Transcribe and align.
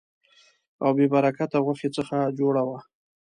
او 0.83 0.89
بې 0.97 1.05
برکته 1.13 1.57
غوښې 1.65 1.89
څخه 1.97 2.17
جوړه 2.39 2.63
وه. 2.67 2.79